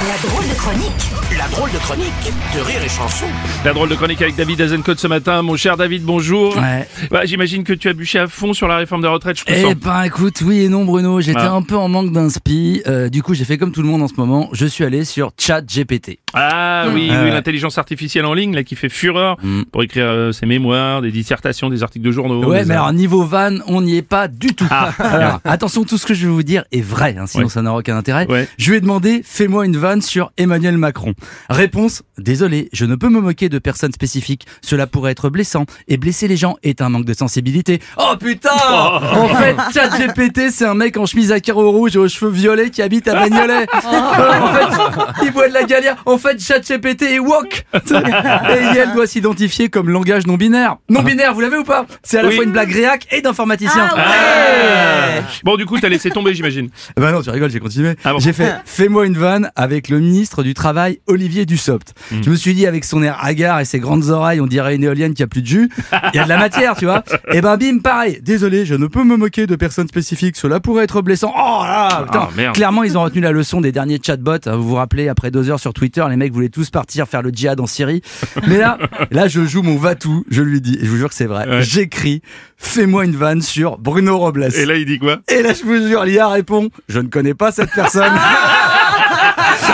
[0.00, 3.26] La drôle de chronique, la drôle de chronique de rire et chanson.
[3.64, 5.42] La drôle de chronique avec David Azencote ce matin.
[5.42, 6.56] Mon cher David, bonjour.
[6.56, 6.88] Ouais.
[7.10, 9.52] Bah, J'imagine que tu as bûché à fond sur la réforme des retraites, je te
[9.52, 9.74] Eh sens.
[9.74, 11.52] ben écoute, oui et non Bruno, j'étais Ah.
[11.52, 12.82] un peu en manque d'inspi.
[12.86, 14.48] Euh, du coup, j'ai fait comme tout le monde en ce moment.
[14.52, 16.18] Je suis allé sur ChatGPT.
[16.34, 17.30] Ah oui, Ah oui, ouais.
[17.30, 19.62] l'intelligence artificielle en ligne là qui fait fureur Mm.
[19.72, 22.44] pour écrire euh, ses mémoires, des dissertations, des articles de journaux.
[22.44, 24.66] Ouais, mais alors niveau van, on n'y est pas du tout.
[24.70, 24.90] Ah.
[24.98, 27.50] Alors, attention, tout ce que je vais vous dire est vrai, hein, sinon Ouais.
[27.50, 28.26] ça n'aura aucun intérêt.
[28.28, 28.48] Ouais.
[28.58, 31.14] Je lui ai demandé, fais-moi une vanne sur Emmanuel Macron.
[31.48, 34.46] Réponse, désolé, je ne peux me moquer de personnes spécifiques.
[34.62, 37.80] Cela pourrait être blessant, et blesser les gens est un manque de sensibilité.
[37.98, 42.08] Oh putain En fait, ChatGPT, c'est un mec en chemise à carreaux rouges et aux
[42.08, 43.66] cheveux violets qui habite à Bagnolet.
[43.90, 45.96] Euh, en fait, il boit de la galère.
[46.06, 47.64] En fait, ChatGPT est woke.
[47.74, 50.76] Et elle doit s'identifier comme langage non binaire.
[50.88, 51.86] Non binaire, vous l'avez ou pas?
[52.02, 52.36] C'est à la Oui.
[52.36, 53.88] fois une blague réac et d'informaticien.
[53.96, 55.20] Ah.
[55.44, 56.68] Bon, du coup, t'as laissé tomber, j'imagine.
[56.96, 57.94] Bah non, tu rigoles, j'ai continué.
[58.04, 58.18] Ah bon.
[58.18, 61.94] J'ai fait fais-moi une vanne avec le ministre du Travail, Olivier Dussopt.
[62.10, 62.22] Hmm.
[62.24, 64.84] Je me suis dit, avec son air hagard et ses grandes oreilles, on dirait une
[64.84, 65.70] éolienne qui a plus de jus.
[66.12, 67.02] Il y a de la matière, tu vois.
[67.32, 68.18] Et ben bim, pareil.
[68.22, 70.36] Désolé, je ne peux me moquer de personnes spécifiques.
[70.36, 71.32] Cela pourrait être blessant.
[71.36, 72.20] Oh là, putain.
[72.22, 72.54] Ah, merde.
[72.54, 74.38] Clairement, ils ont retenu la leçon des derniers chatbots.
[74.46, 77.30] Vous vous rappelez, après deux heures sur Twitter, les mecs voulaient tous partir faire le
[77.30, 78.02] djihad en Syrie.
[78.46, 78.78] Mais là,
[79.10, 80.24] là, je joue mon Vatou.
[80.30, 81.48] Je lui dis, et je vous jure que c'est vrai.
[81.48, 81.62] Ouais.
[81.62, 82.22] J'écris,
[82.56, 84.48] fais-moi une vanne sur Bruno Robles.
[84.54, 85.20] Et là, il dit quoi?
[85.28, 88.12] Et là, je vous jure, l'IA répond Je ne connais pas cette personne.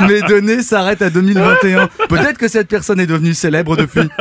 [0.08, 1.88] Mes données s'arrêtent à 2021.
[2.08, 4.08] Peut-être que cette personne est devenue célèbre depuis.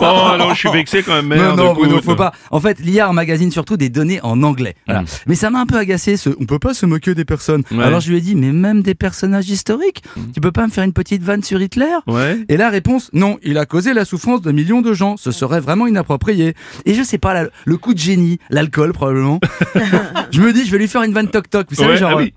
[0.00, 1.28] Bon, alors, je suis vexé quand même.
[1.28, 1.84] non, Merde, non, écoute.
[1.88, 2.32] Bruno, faut pas.
[2.50, 4.74] En fait, l'IA emmagasine surtout des données en anglais.
[4.86, 5.02] Voilà.
[5.02, 5.06] Mm.
[5.26, 7.62] Mais ça m'a un peu agacé ce on peut pas se moquer des personnes.
[7.70, 7.82] Ouais.
[7.84, 10.02] Alors je lui ai dit mais même des personnages historiques,
[10.34, 11.94] tu peux pas me faire une petite vanne sur Hitler?
[12.06, 12.38] Ouais.
[12.48, 15.16] et la réponse, non, il a causé la souffrance de millions de gens.
[15.16, 16.54] Ce serait vraiment inapproprié.
[16.86, 19.40] Et je sais pas, le coup de génie, l'alcool probablement.
[20.30, 21.66] je me dis, je vais lui faire une vanne toc-toc.
[21.70, 22.12] Vous savez, Ouais, genre.
[22.12, 22.32] ah oui.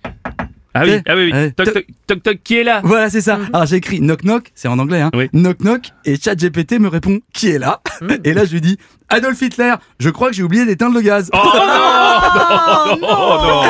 [0.78, 1.54] Ah oui, ah oui, oui.
[1.54, 2.82] Toc, toc- toc, toc, qui est là?
[2.84, 3.40] Voilà, c'est ça.
[3.54, 5.10] Alors j'ai écrit knock knock, c'est en anglais, hein.
[5.16, 5.30] Oui.
[5.32, 7.82] Knock knock, et ChatGPT me répond qui est là?
[8.26, 8.78] Et là je lui dis
[9.08, 9.74] Adolf Hitler.
[10.00, 11.30] Je crois que j'ai oublié d'éteindre le gaz.
[11.34, 13.64] Oh non, non, non,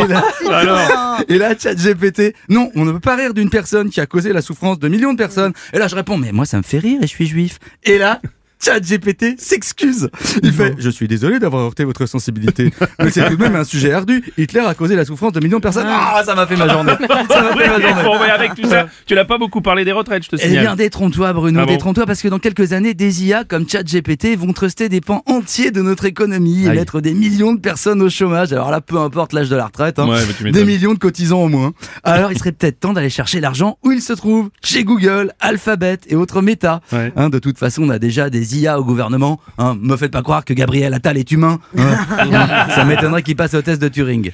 [0.04, 0.50] Et là, non.
[0.50, 4.32] Alors, et là ChatGPT, non, on ne peut pas rire d'une personne qui a causé
[4.32, 5.52] la souffrance de millions de personnes.
[5.72, 7.58] Et là je réponds mais moi ça me fait rire et je suis juif.
[7.84, 8.20] Et là.
[8.62, 10.08] ChatGPT s'excuse.
[10.42, 13.64] Il fait Je suis désolé d'avoir heurté votre sensibilité, mais c'est tout de même un
[13.64, 14.22] sujet ardu.
[14.38, 15.86] Hitler a causé la souffrance de millions de personnes.
[15.88, 16.92] Ah, ça m'a fait ma journée.
[17.30, 18.02] Ça m'a fait ma journée.
[18.04, 20.46] bon, mais avec tout ça, tu n'as pas beaucoup parlé des retraites, je te Eh
[20.48, 20.60] signale.
[20.64, 24.36] bien, détrompe-toi, Bruno, Ah bon détrompe-toi, parce que dans quelques années, des IA comme ChatGPT
[24.36, 26.76] vont truster des pans entiers de notre économie et Aïe.
[26.78, 28.52] mettre des millions de personnes au chômage.
[28.52, 31.48] Alors là, peu importe l'âge de la retraite, hein, Ouais, des millions de cotisants au
[31.48, 31.72] moins.
[32.04, 35.98] Alors, il serait peut-être temps d'aller chercher l'argent où il se trouve, chez Google, Alphabet
[36.08, 36.80] et autres méta.
[36.92, 37.12] Ouais.
[37.16, 39.40] Hein, de toute façon, on a déjà des IA au gouvernement.
[39.58, 41.58] Hein, me faites pas croire que Gabriel Attal est humain.
[41.76, 42.66] hein.
[42.74, 44.30] Ça m'étonnerait qu'il passe au test de Turing.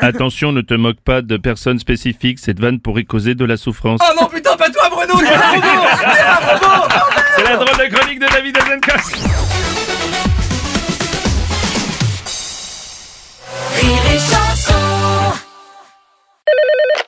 [0.00, 4.00] Attention, ne te moque pas de personnes spécifiques, cette vanne pourrait causer de la souffrance.
[4.02, 6.88] Oh non, putain, pas toi, Bruno t'es un robot
[7.36, 9.73] C'est la drôle de chronique de David Azencast.